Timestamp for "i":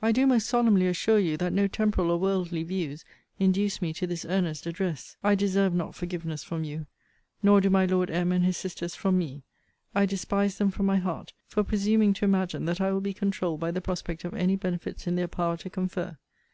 0.00-0.12, 5.22-5.34, 9.94-10.06, 12.80-12.90